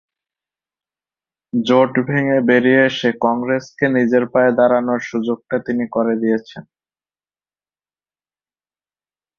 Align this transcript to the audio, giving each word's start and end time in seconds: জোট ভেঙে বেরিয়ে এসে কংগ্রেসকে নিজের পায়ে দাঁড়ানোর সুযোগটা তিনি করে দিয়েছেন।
জোট 1.53 1.93
ভেঙে 2.07 2.37
বেরিয়ে 2.49 2.81
এসে 2.85 3.09
কংগ্রেসকে 3.25 3.85
নিজের 3.97 4.23
পায়ে 4.33 4.51
দাঁড়ানোর 4.57 5.01
সুযোগটা 5.09 5.55
তিনি 5.67 5.85
করে 5.95 6.13
দিয়েছেন। 6.21 6.63